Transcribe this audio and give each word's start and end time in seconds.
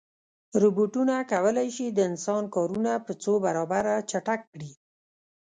روبوټونه 0.61 1.15
کولی 1.31 1.67
شي 1.75 1.85
د 1.91 1.99
انسان 2.09 2.43
کارونه 2.55 2.91
په 3.05 3.11
څو 3.23 3.33
برابره 3.45 3.93
چټک 4.11 4.41
کړي. 4.53 4.71